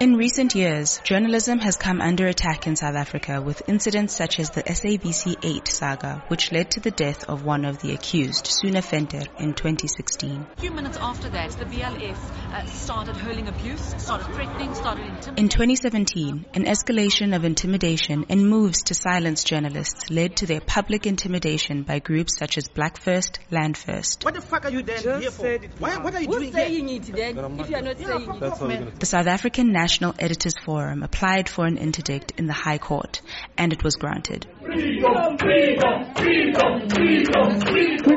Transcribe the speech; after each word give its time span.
In 0.00 0.16
recent 0.16 0.56
years, 0.56 1.00
journalism 1.04 1.60
has 1.60 1.76
come 1.76 2.00
under 2.00 2.26
attack 2.26 2.66
in 2.66 2.74
South 2.74 2.96
Africa 2.96 3.40
with 3.40 3.62
incidents 3.68 4.16
such 4.16 4.40
as 4.40 4.50
the 4.50 4.64
SABC 4.64 5.36
8 5.40 5.68
saga, 5.68 6.24
which 6.26 6.50
led 6.50 6.72
to 6.72 6.80
the 6.80 6.90
death 6.90 7.24
of 7.28 7.44
one 7.44 7.64
of 7.64 7.78
the 7.78 7.92
accused, 7.92 8.48
Suna 8.48 8.82
Venter, 8.82 9.22
in 9.38 9.54
2016. 9.54 10.46
A 10.56 10.60
few 10.60 10.72
minutes 10.72 10.98
after 11.00 11.28
that, 11.30 11.52
the 11.52 11.64
BLF 11.66 12.16
uh, 12.16 12.66
started 12.66 13.16
hurling 13.16 13.46
abuse, 13.46 13.94
started 13.98 14.34
threatening, 14.34 14.74
started 14.74 15.06
intimidating. 15.06 15.44
In 15.44 15.48
2017, 15.48 16.46
an 16.54 16.64
escalation 16.64 17.36
of 17.36 17.44
intimidation 17.44 18.26
and 18.28 18.48
moves 18.48 18.82
to 18.84 18.94
silence 18.94 19.44
journalists 19.44 20.10
led 20.10 20.36
to 20.38 20.46
their 20.46 20.60
public 20.60 21.06
intimidation 21.06 21.84
by 21.84 22.00
groups 22.00 22.36
such 22.36 22.58
as 22.58 22.66
Black 22.66 22.98
First, 22.98 23.38
Land 23.52 23.78
First. 23.78 24.24
What 24.24 24.34
the 24.34 24.40
fuck 24.40 24.64
are 24.64 24.70
you 24.70 24.82
then 24.82 25.00
Just 25.00 25.20
here 25.20 25.30
for? 25.30 25.66
Why, 25.78 25.98
what 25.98 26.14
are 26.16 26.20
you 26.20 26.26
Who's 26.26 26.36
doing 26.38 26.52
here? 26.52 26.66
saying 26.66 26.88
it 26.88 27.02
then? 27.04 27.60
If 27.60 27.70
you 27.70 27.76
are 27.76 27.82
not 27.82 27.96
saying 27.96 28.28
it. 28.28 28.40
That's 28.40 28.98
The 28.98 29.06
South 29.06 29.28
African 29.28 29.68
National 29.68 29.83
Editors 30.18 30.54
Forum 30.64 31.02
applied 31.02 31.48
for 31.48 31.66
an 31.66 31.76
interdict 31.76 32.32
in 32.38 32.46
the 32.46 32.52
High 32.52 32.78
Court, 32.78 33.20
and 33.58 33.72
it 33.72 33.84
was 33.84 33.96
granted. 33.96 34.46
We 34.62 35.02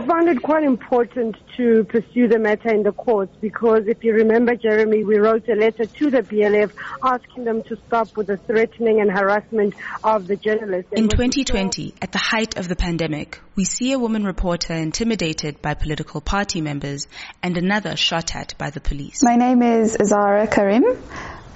found 0.08 0.30
it 0.30 0.42
quite 0.42 0.64
important 0.64 1.36
to 1.58 1.84
pursue 1.84 2.28
the 2.30 2.40
matter 2.40 2.70
in 2.74 2.84
the 2.84 2.94
courts 2.94 3.36
because 3.42 3.82
if 3.88 4.04
you 4.04 4.14
remember, 4.14 4.56
Jeremy, 4.56 5.04
we 5.04 5.18
wrote 5.18 5.50
a 5.50 5.56
letter 5.56 5.86
to 5.86 6.10
the 6.10 6.22
BLF 6.22 6.72
asking 7.04 7.44
them 7.44 7.64
to 7.64 7.78
stop 7.88 8.16
with 8.16 8.28
the 8.28 8.38
threatening 8.38 9.02
and 9.02 9.12
harassment 9.12 9.74
of 10.04 10.28
the 10.28 10.38
journalists. 10.38 10.92
In 10.94 11.04
And 11.04 11.08
what 11.08 11.20
we 11.20 11.28
2020, 11.28 11.96
at 12.02 12.12
the 12.12 12.18
height 12.18 12.58
of 12.58 12.70
the 12.70 12.76
pandemic, 12.76 13.42
we 13.56 13.66
see 13.66 13.92
a 13.92 14.00
woman 14.00 14.24
reporter 14.24 14.74
intimidated 14.74 15.62
by 15.62 15.74
political 15.74 16.22
party 16.22 16.62
members 16.62 17.08
and 17.44 17.58
another 17.58 17.98
shot 17.98 18.36
at 18.36 18.58
by 18.58 18.70
the 18.70 18.80
police. 18.80 19.22
My 19.22 19.36
name 19.36 19.62
is 19.62 19.98
Zara 20.04 20.48
Karrim. 20.48 20.98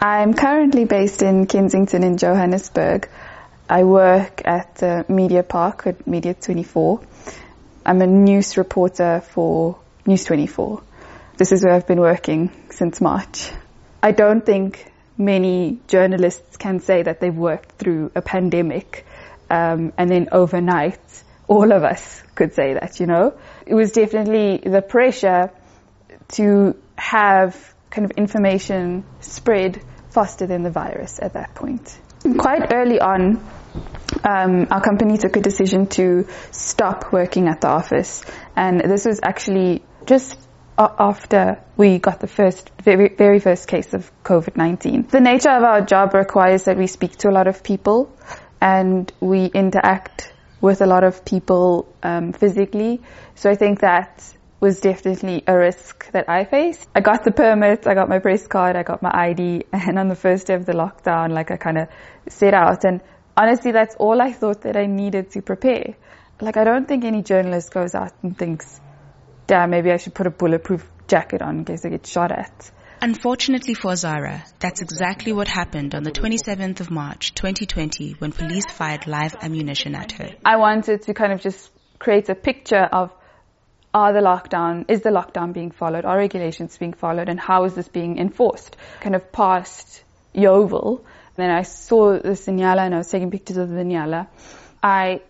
I'm 0.03 0.33
currently 0.33 0.85
based 0.85 1.21
in 1.21 1.45
Kensington 1.45 2.03
in 2.03 2.17
Johannesburg. 2.17 3.07
I 3.69 3.83
work 3.83 4.41
at 4.44 4.81
uh, 4.81 5.03
Media 5.07 5.44
Park 5.44 5.85
at 5.85 6.07
Media 6.07 6.33
24. 6.33 7.02
I'm 7.85 8.02
a 8.02 8.07
news 8.07 8.57
reporter 8.57 9.22
for 9.22 9.77
News 10.07 10.23
24. 10.23 10.81
This 11.38 11.52
is 11.52 11.63
where 11.63 11.75
I've 11.75 11.85
been 11.85 11.99
working 11.99 12.49
since 12.72 12.99
March. 12.99 13.52
I 14.02 14.11
don't 14.11 14.44
think 14.44 14.91
many 15.19 15.77
journalists 15.88 16.57
can 16.57 16.79
say 16.79 17.03
that 17.03 17.19
they've 17.19 17.31
worked 17.35 17.73
through 17.73 18.11
a 18.16 18.23
pandemic 18.23 19.05
um, 19.52 19.94
and 19.99 20.09
then 20.09 20.29
overnight 20.31 20.99
all 21.47 21.72
of 21.72 21.83
us 21.83 22.23
could 22.33 22.55
say 22.55 22.73
that, 22.73 22.99
you 22.99 23.05
know. 23.05 23.38
It 23.67 23.75
was 23.75 23.91
definitely 23.91 24.67
the 24.67 24.81
pressure 24.81 25.52
to 26.29 26.75
have 26.95 27.75
kind 27.91 28.05
of 28.05 28.17
information 28.17 29.03
spread 29.19 29.79
faster 30.12 30.48
than 30.48 30.64
the 30.64 30.72
virus 30.72 31.20
at 31.22 31.34
that 31.34 31.56
point. 31.56 31.98
Quite 32.38 32.72
early 32.72 33.00
on, 33.00 33.44
um, 34.23 34.68
our 34.70 34.81
company 34.81 35.18
took 35.18 35.36
a 35.38 35.42
decision 35.42 35.88
to 35.88 36.28
stop 36.52 37.12
working 37.12 37.48
at 37.48 37.62
the 37.62 37.68
office, 37.68 38.23
and 38.56 38.80
this 38.81 39.06
was 39.06 39.20
actually 39.23 39.84
just 40.06 40.38
after 40.78 41.62
we 41.78 42.00
got 42.00 42.20
the 42.20 42.28
first, 42.28 42.72
very, 42.84 43.09
very 43.09 43.40
first 43.40 43.68
case 43.68 43.94
of 43.94 44.12
COVID-19. 44.23 45.09
The 45.09 45.20
nature 45.20 45.52
of 45.52 45.64
our 45.64 45.81
job 45.81 46.14
requires 46.14 46.66
that 46.66 46.78
we 46.78 46.88
speak 46.88 47.18
to 47.18 47.30
a 47.30 47.31
lot 47.31 47.48
of 47.48 47.64
people, 47.64 48.16
and 48.59 49.12
we 49.20 49.46
interact 49.46 50.34
with 50.59 50.81
a 50.81 50.86
lot 50.86 51.03
of 51.03 51.25
people 51.25 51.92
um, 52.03 52.34
physically. 52.34 53.02
So 53.36 53.50
I 53.50 53.56
think 53.56 53.81
that 53.81 54.23
was 54.62 54.80
definitely 54.80 55.44
a 55.48 55.58
risk 55.58 56.09
that 56.12 56.30
I 56.30 56.45
faced. 56.45 56.88
I 56.95 57.02
got 57.02 57.23
the 57.23 57.31
permit, 57.31 57.88
I 57.88 57.95
got 57.95 58.08
my 58.08 58.20
press 58.20 58.45
card, 58.45 58.76
I 58.76 58.84
got 58.84 59.02
my 59.02 59.12
ID, 59.12 59.66
and 59.74 59.97
on 59.97 60.08
the 60.08 60.16
first 60.16 60.47
day 60.47 60.53
of 60.53 60.66
the 60.66 60.74
lockdown, 60.74 61.31
like 61.31 61.52
I 61.52 61.58
kind 61.58 61.80
of 61.80 61.88
set 62.30 62.53
out. 62.53 62.85
And 62.85 63.02
honestly, 63.35 63.72
that's 63.72 63.96
all 63.96 64.22
I 64.22 64.31
thought 64.31 64.62
that 64.62 64.78
I 64.78 64.85
needed 64.85 65.31
to 65.31 65.41
prepare. 65.41 65.96
Like 66.40 66.58
I 66.58 66.63
don't 66.63 66.88
think 66.88 67.03
any 67.03 67.24
journalist 67.24 67.74
goes 67.74 67.96
out 67.96 68.13
and 68.22 68.38
thinks, 68.38 68.80
damn, 69.47 69.72
maybe 69.72 69.91
I 69.91 69.97
should 69.97 70.13
put 70.13 70.28
a 70.28 70.31
bulletproof 70.31 70.88
jacket 71.08 71.41
on 71.41 71.58
in 71.58 71.66
case 71.66 71.84
I 71.84 71.90
get 71.90 72.06
shot 72.06 72.31
at. 72.31 72.72
Unfortunately 73.02 73.74
for 73.74 73.96
Zara, 73.96 74.44
that's 74.59 74.84
exactly 74.84 75.34
what 75.34 75.47
happened 75.47 75.96
on 75.96 76.03
the 76.03 76.12
27th 76.12 76.81
of 76.81 76.91
March 76.91 77.34
2020 77.34 78.12
when 78.19 78.31
police 78.31 78.66
fired 78.68 79.08
live 79.08 79.35
ammunition 79.41 79.96
at 79.96 80.12
her. 80.12 80.30
I 80.46 80.58
wanted 80.58 81.02
to 81.03 81.16
kind 81.16 81.34
of 81.34 81.41
just 81.41 81.72
create 81.97 82.30
a 82.30 82.35
picture 82.35 82.88
of 82.91 83.12
are 83.94 84.13
the 84.13 84.19
lockdown, 84.19 84.85
is 84.88 85.02
the 85.02 85.09
lockdown 85.09 85.53
being 85.53 85.72
followed, 85.72 86.06
are 86.06 86.18
regulations 86.18 86.78
being 86.78 86.94
followed, 86.94 87.29
and 87.29 87.40
how 87.40 87.66
is 87.66 87.75
this 87.75 87.88
being 87.88 88.18
enforced? 88.18 88.78
Kind 89.02 89.16
of 89.16 89.31
past 89.31 90.03
Yeoville. 90.34 91.02
Then 91.35 91.50
I 91.50 91.63
saw 91.63 92.13
the 92.13 92.29
Nyala 92.29 92.85
and 92.85 92.94
I 92.94 92.97
was 92.97 93.09
taking 93.09 93.31
pictures 93.31 93.57
of 93.57 93.69
the 93.69 93.84
Nyala. 93.84 94.28
I 94.84 95.22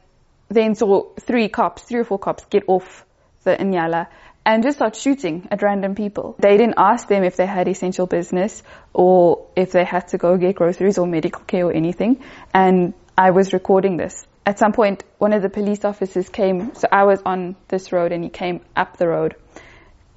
then 0.50 0.76
saw 0.76 1.10
three 1.20 1.50
cops, 1.50 1.84
three 1.84 2.00
or 2.00 2.04
four 2.04 2.20
cops 2.20 2.46
get 2.46 2.64
off 2.68 3.06
the 3.44 3.56
Nyala 3.56 4.08
and 4.46 4.64
just 4.64 4.78
start 4.78 4.96
shooting 4.96 5.48
at 5.52 5.62
random 5.62 5.96
people. 5.96 6.36
They 6.40 6.58
didn't 6.58 6.76
ask 6.78 7.08
them 7.08 7.24
if 7.24 7.36
they 7.36 7.46
had 7.46 7.68
essential 7.68 8.08
business 8.08 8.64
or 8.94 9.48
if 9.56 9.72
they 9.72 9.86
had 9.86 10.08
to 10.10 10.18
go 10.18 10.38
get 10.38 10.56
groceries 10.56 10.98
or 10.98 11.06
medical 11.08 11.44
care 11.44 11.68
or 11.68 11.72
anything. 11.72 12.24
And 12.54 12.94
I 13.18 13.32
was 13.32 13.54
recording 13.54 13.98
this. 13.98 14.26
At 14.46 14.58
some 14.58 14.74
point, 14.74 15.04
one 15.20 15.34
of 15.34 15.42
the 15.42 15.50
police 15.50 15.86
officers 15.86 16.30
came, 16.30 16.74
so 16.74 16.88
I 16.92 17.04
was 17.04 17.22
on 17.26 17.56
this 17.68 17.92
road 17.92 18.12
and 18.12 18.24
he 18.24 18.30
came 18.30 18.62
up 18.76 18.98
the 18.98 19.08
road, 19.08 19.36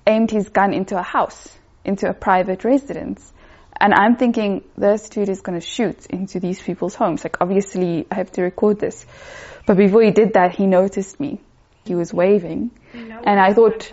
aimed 0.07 0.31
his 0.31 0.49
gun 0.49 0.73
into 0.73 0.99
a 0.99 1.03
house, 1.03 1.49
into 1.85 2.09
a 2.09 2.15
private 2.15 2.65
residence. 2.65 3.33
And 3.79 3.93
I'm 3.93 4.17
thinking, 4.17 4.65
this 4.79 5.09
dude 5.09 5.29
is 5.29 5.41
going 5.41 5.61
to 5.61 5.67
shoot 5.67 6.07
into 6.07 6.41
these 6.41 6.63
people's 6.63 6.95
homes. 6.95 7.25
Like, 7.25 7.39
obviously, 7.41 8.07
I 8.11 8.15
have 8.15 8.31
to 8.33 8.43
record 8.43 8.79
this. 8.79 9.05
But 9.67 9.77
before 9.77 10.03
he 10.03 10.11
did 10.11 10.35
that, 10.35 10.55
he 10.55 10.67
noticed 10.67 11.19
me. 11.21 11.41
He 11.85 11.95
was 11.95 12.15
waving. 12.15 12.71
And 12.95 13.41
I 13.41 13.53
thought 13.53 13.91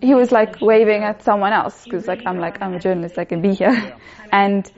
he 0.00 0.14
was 0.14 0.32
like 0.32 0.60
waving 0.60 1.02
at 1.02 1.22
someone 1.24 1.52
else 1.52 1.82
because 1.84 2.06
like 2.06 2.22
I'm 2.26 2.38
like, 2.38 2.62
I'm 2.62 2.74
a 2.74 2.78
journalist, 2.78 3.18
I 3.18 3.24
can 3.24 3.42
be 3.42 3.54
here. 3.54 3.96
And 4.32 4.70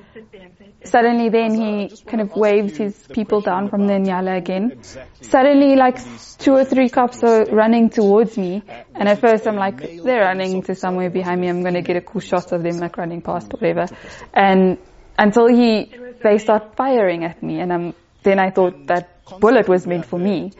suddenly 0.86 1.28
then 1.28 1.54
he 1.54 1.96
kind 2.06 2.20
of 2.20 2.34
waved 2.36 2.76
his 2.76 2.94
people 3.12 3.40
down 3.40 3.68
from 3.68 3.86
the 3.86 3.94
Nyala 3.94 4.36
again. 4.36 4.82
Suddenly 5.20 5.76
like 5.76 5.98
two 6.38 6.54
or 6.54 6.64
three 6.64 6.88
cops 6.88 7.22
are 7.22 7.44
running 7.44 7.90
towards 7.90 8.36
me. 8.36 8.62
And 8.94 9.08
at 9.08 9.20
first 9.20 9.46
I'm 9.46 9.56
like, 9.56 10.02
they're 10.02 10.22
running 10.22 10.62
to 10.62 10.74
somewhere 10.74 11.10
behind 11.10 11.40
me. 11.40 11.48
I'm 11.48 11.62
going 11.62 11.74
to 11.74 11.82
get 11.82 11.96
a 11.96 12.00
cool 12.00 12.20
shot 12.20 12.52
of 12.52 12.62
them 12.62 12.78
like 12.78 12.96
running 12.96 13.22
past 13.22 13.52
or 13.52 13.58
whatever. 13.58 13.86
And 14.32 14.78
until 15.18 15.46
he, 15.46 15.92
they 16.22 16.38
start 16.38 16.76
firing 16.76 17.24
at 17.24 17.42
me 17.42 17.60
and 17.60 17.72
I'm, 17.72 17.94
then 18.22 18.38
I 18.38 18.50
thought 18.50 18.86
that 18.86 19.24
bullet 19.40 19.68
was 19.68 19.86
meant 19.86 20.06
for 20.06 20.18
me. 20.18 20.52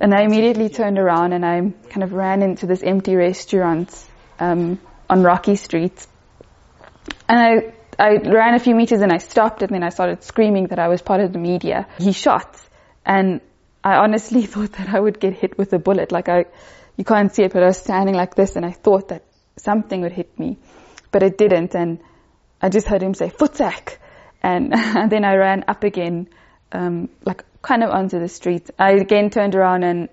And 0.00 0.14
I 0.14 0.22
immediately 0.22 0.68
turned 0.68 0.98
around 0.98 1.32
and 1.32 1.44
I 1.44 1.60
kind 1.90 2.02
of 2.02 2.12
ran 2.12 2.42
into 2.42 2.66
this 2.66 2.82
empty 2.82 3.16
restaurant 3.16 3.92
um, 4.38 4.78
on 5.08 5.22
Rockey 5.22 5.56
Street. 5.56 6.06
And 7.28 7.38
I 7.38 7.74
I 7.98 8.16
ran 8.16 8.54
a 8.54 8.58
few 8.60 8.74
meters 8.74 9.00
and 9.00 9.12
I 9.12 9.18
stopped 9.18 9.62
and 9.62 9.70
then 9.70 9.82
I 9.82 9.88
started 9.88 10.22
screaming 10.22 10.68
that 10.68 10.78
I 10.78 10.88
was 10.88 11.02
part 11.02 11.20
of 11.20 11.32
the 11.32 11.38
media. 11.38 11.88
He 11.98 12.12
shot 12.12 12.56
and 13.04 13.40
I 13.82 13.96
honestly 13.96 14.46
thought 14.52 14.72
that 14.72 14.88
I 14.88 15.00
would 15.00 15.18
get 15.18 15.34
hit 15.34 15.58
with 15.58 15.72
a 15.72 15.78
bullet. 15.78 16.12
Like 16.12 16.28
I, 16.28 16.46
you 16.96 17.04
can't 17.04 17.34
see 17.34 17.42
it, 17.42 17.52
but 17.52 17.62
I 17.62 17.66
was 17.66 17.78
standing 17.78 18.14
like 18.14 18.34
this 18.34 18.54
and 18.56 18.64
I 18.64 18.70
thought 18.70 19.08
that 19.08 19.24
something 19.56 20.00
would 20.02 20.12
hit 20.12 20.38
me, 20.38 20.58
but 21.10 21.22
it 21.22 21.38
didn't. 21.38 21.74
And 21.74 21.98
I 22.62 22.68
just 22.68 22.86
heard 22.86 23.02
him 23.02 23.14
say 23.14 23.30
footsack. 23.30 23.98
And, 24.42 24.72
and 24.72 25.10
then 25.12 25.24
I 25.24 25.34
ran 25.34 25.64
up 25.66 25.82
again, 25.82 26.28
um, 26.70 27.08
like 27.24 27.44
kind 27.62 27.82
of 27.82 27.90
onto 27.90 28.20
the 28.20 28.28
street. 28.28 28.70
I 28.78 28.92
again 28.92 29.30
turned 29.30 29.56
around 29.56 29.82
and 29.82 30.08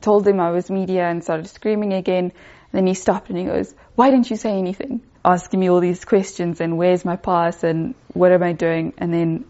told 0.00 0.26
him 0.26 0.40
I 0.40 0.50
was 0.50 0.70
media 0.70 1.06
and 1.06 1.22
started 1.22 1.48
screaming 1.48 1.92
again. 1.92 2.24
And 2.24 2.72
then 2.72 2.86
he 2.86 2.94
stopped 2.94 3.28
and 3.28 3.38
he 3.38 3.44
goes, 3.44 3.74
why 3.94 4.10
didn't 4.10 4.30
you 4.30 4.36
say 4.36 4.52
anything? 4.56 4.95
Asking 5.26 5.60
me 5.60 5.68
all 5.68 5.80
these 5.80 6.04
questions 6.04 6.60
and 6.60 6.78
where's 6.78 7.04
my 7.04 7.16
pass 7.16 7.64
and 7.64 7.94
what 8.14 8.30
am 8.30 8.44
I 8.44 8.52
doing? 8.52 8.94
And 8.96 9.12
then 9.12 9.44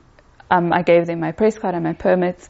um, 0.50 0.72
I 0.72 0.82
gave 0.82 1.06
them 1.06 1.20
my 1.20 1.32
press 1.32 1.58
card 1.58 1.74
and 1.74 1.84
my 1.84 1.92
permits. 1.92 2.48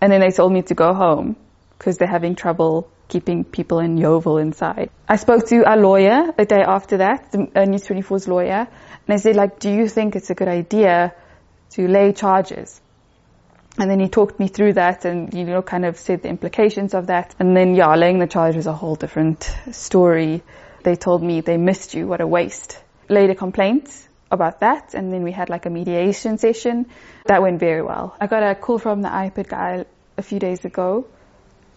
And 0.00 0.12
then 0.12 0.20
they 0.20 0.30
told 0.30 0.52
me 0.52 0.62
to 0.62 0.74
go 0.74 0.94
home 0.94 1.34
because 1.76 1.98
they're 1.98 2.08
having 2.08 2.36
trouble 2.36 2.88
keeping 3.08 3.44
people 3.44 3.80
in 3.80 3.96
Yeoville 3.96 4.40
inside. 4.40 4.90
I 5.08 5.16
spoke 5.16 5.46
to 5.48 5.62
a 5.66 5.76
lawyer 5.76 6.32
the 6.36 6.44
day 6.44 6.62
after 6.66 6.98
that, 6.98 7.32
the 7.32 7.66
News 7.66 7.86
24's 7.86 8.28
lawyer, 8.28 8.68
and 9.06 9.14
I 9.14 9.16
said, 9.16 9.36
like, 9.36 9.60
do 9.60 9.70
you 9.70 9.88
think 9.88 10.16
it's 10.16 10.30
a 10.30 10.34
good 10.34 10.48
idea 10.48 11.14
to 11.70 11.88
lay 11.88 12.12
charges? 12.12 12.80
And 13.78 13.90
then 13.90 14.00
he 14.00 14.08
talked 14.08 14.40
me 14.40 14.48
through 14.48 14.74
that 14.74 15.04
and, 15.04 15.32
you 15.34 15.44
know, 15.44 15.62
kind 15.62 15.84
of 15.84 15.98
said 15.98 16.22
the 16.22 16.28
implications 16.28 16.94
of 16.94 17.08
that. 17.08 17.34
And 17.38 17.56
then, 17.56 17.74
yeah, 17.74 17.94
laying 17.94 18.18
the 18.18 18.26
charge 18.26 18.56
is 18.56 18.66
a 18.66 18.72
whole 18.72 18.96
different 18.96 19.50
story. 19.70 20.42
They 20.86 20.94
told 20.94 21.20
me 21.20 21.40
they 21.40 21.56
missed 21.56 21.94
you. 21.94 22.06
What 22.06 22.20
a 22.20 22.26
waste. 22.28 22.78
Laid 23.08 23.30
a 23.30 23.34
complaint 23.34 23.90
about 24.30 24.60
that. 24.60 24.94
And 24.94 25.12
then 25.12 25.24
we 25.24 25.32
had 25.32 25.50
like 25.50 25.66
a 25.66 25.70
mediation 25.70 26.38
session. 26.38 26.86
That 27.24 27.42
went 27.42 27.58
very 27.58 27.82
well. 27.82 28.14
I 28.20 28.28
got 28.28 28.44
a 28.44 28.54
call 28.54 28.78
from 28.78 29.02
the 29.02 29.08
IPID 29.08 29.48
guy 29.48 29.84
a 30.16 30.22
few 30.22 30.38
days 30.38 30.64
ago 30.64 31.08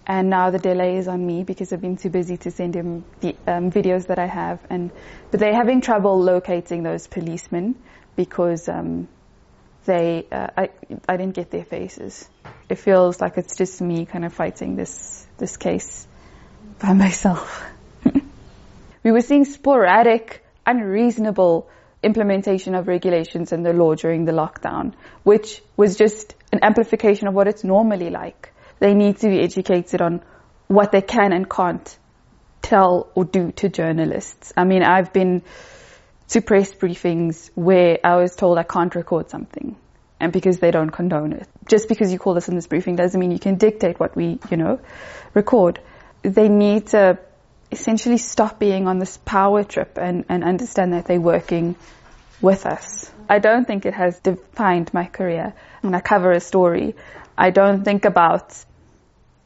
and 0.06 0.30
now 0.30 0.52
the 0.52 0.60
delay 0.60 0.98
is 0.98 1.08
on 1.08 1.26
me 1.26 1.44
because 1.44 1.74
I've 1.74 1.82
been 1.82 1.98
too 1.98 2.12
busy 2.12 2.38
to 2.38 2.52
send 2.52 2.76
him 2.76 3.04
the 3.20 3.36
um, 3.48 3.72
videos 3.72 4.06
that 4.08 4.20
I 4.20 4.28
have. 4.28 4.60
And 4.70 4.92
but 5.32 5.40
they're 5.40 5.56
having 5.56 5.82
trouble 5.82 6.22
locating 6.22 6.84
those 6.84 7.08
policemen 7.08 7.76
because 8.16 8.70
um, 8.70 9.08
they 9.86 10.28
uh, 10.32 10.48
I 10.56 10.70
I 11.08 11.18
didn't 11.18 11.36
get 11.36 11.50
their 11.50 11.66
faces. 11.66 12.30
It 12.70 12.78
feels 12.78 13.20
like 13.20 13.38
it's 13.38 13.56
just 13.56 13.82
me 13.82 14.06
kind 14.06 14.24
of 14.24 14.34
fighting 14.34 14.76
this 14.76 15.28
this 15.40 15.58
case 15.58 16.08
by 16.80 16.94
myself. 17.06 17.64
We 19.04 19.12
were 19.12 19.22
seeing 19.22 19.46
sporadic, 19.46 20.44
unreasonable 20.66 21.70
implementation 22.02 22.76
of 22.76 22.88
regulations 22.88 23.52
and 23.52 23.66
the 23.66 23.74
law 23.74 23.94
during 23.96 24.26
the 24.26 24.32
lockdown, 24.32 24.94
which 25.24 25.62
was 25.76 25.98
just 25.98 26.36
an 26.52 26.60
amplification 26.64 27.28
of 27.28 27.34
what 27.34 27.48
it's 27.48 27.64
normally 27.64 28.10
like. 28.10 28.54
They 28.80 28.94
need 28.94 29.18
to 29.18 29.30
be 29.30 29.42
educated 29.42 30.02
on 30.02 30.22
what 30.68 30.92
they 30.92 31.02
can 31.02 31.34
and 31.34 31.50
can't 31.50 31.98
tell 32.62 33.10
or 33.16 33.26
do 33.26 33.52
to 33.52 33.70
journalists. 33.70 34.54
I 34.56 34.64
mean, 34.64 34.84
I've 34.84 35.12
been 35.12 35.44
to 36.30 36.42
press 36.42 36.74
briefings 36.74 37.50
where 37.56 37.98
I 38.04 38.16
was 38.18 38.36
told 38.36 38.58
I 38.58 38.64
can't 38.64 38.94
record 38.96 39.30
something 39.30 39.76
and 40.20 40.32
because 40.32 40.60
they 40.60 40.72
don't 40.72 40.90
condone 40.90 41.34
it. 41.34 41.48
Just 41.68 41.90
because 41.90 42.12
you 42.12 42.20
call 42.20 42.38
us 42.38 42.48
in 42.48 42.56
this 42.56 42.68
briefing 42.68 42.96
doesn't 42.96 43.20
mean 43.20 43.32
you 43.32 43.40
can 43.40 43.56
dictate 43.56 44.00
what 44.00 44.16
we, 44.16 44.40
you 44.52 44.58
know, 44.58 44.80
record. 45.34 45.82
They 46.22 46.50
need 46.50 46.88
to 46.88 47.20
essentially 47.72 48.18
stop 48.18 48.60
being 48.60 48.88
on 48.88 49.00
this 49.00 49.18
power 49.18 49.64
trip 49.64 49.98
and, 49.98 50.26
and 50.30 50.44
understand 50.44 50.94
that 50.94 51.06
they're 51.06 51.22
working 51.22 51.76
with 52.42 52.66
us. 52.66 53.12
I 53.30 53.40
don't 53.40 53.66
think 53.66 53.86
it 53.86 53.94
has 53.94 54.20
defined 54.20 54.94
my 54.94 55.06
career. 55.06 55.54
When 55.82 55.94
I 55.94 56.00
cover 56.00 56.32
a 56.32 56.40
story, 56.40 56.96
I 57.38 57.52
don't 57.52 57.84
think 57.84 58.06
about, 58.06 58.54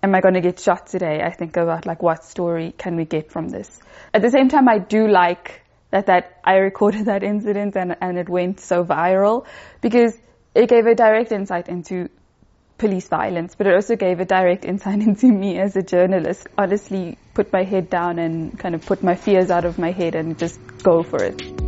am 0.02 0.16
I 0.16 0.22
going 0.22 0.36
to 0.36 0.42
get 0.42 0.60
shot 0.60 0.88
today? 0.88 1.22
I 1.22 1.32
think 1.32 1.58
about 1.58 1.86
like, 1.86 2.02
what 2.02 2.24
story 2.24 2.74
can 2.78 2.96
we 2.96 3.06
get 3.06 3.32
from 3.32 3.50
this? 3.50 3.82
At 4.14 4.22
the 4.22 4.32
same 4.32 4.48
time, 4.48 4.70
I 4.70 4.80
do 4.80 5.08
like 5.08 5.62
that, 5.92 6.06
that 6.06 6.40
I 6.44 6.56
recorded 6.56 7.06
that 7.06 7.24
incident 7.24 7.76
and, 7.76 7.98
and 8.00 8.18
it 8.18 8.30
went 8.30 8.60
so 8.62 8.86
viral 8.86 9.46
because 9.82 10.18
it 10.56 10.70
gave 10.70 10.86
a 10.86 10.96
direct 10.96 11.32
insight 11.32 11.68
into 11.68 12.10
police 12.78 13.08
violence, 13.08 13.56
but 13.56 13.68
it 13.68 13.74
also 13.74 13.96
gave 13.96 14.20
a 14.20 14.26
direct 14.26 14.66
insight 14.66 15.02
into 15.08 15.28
me 15.28 15.60
as 15.60 15.76
a 15.76 15.84
journalist. 15.84 16.48
Honestly, 16.58 17.18
put 17.34 17.52
my 17.54 17.64
head 17.64 17.90
down 17.90 18.20
and 18.20 18.58
kind 18.58 18.76
of 18.76 18.86
put 18.86 19.04
my 19.04 19.16
fears 19.16 19.52
out 19.52 19.66
of 19.66 19.80
my 19.80 19.92
head 19.92 20.16
and 20.16 20.38
just 20.38 20.60
go 20.84 21.04
for 21.04 21.24
it. 21.24 21.63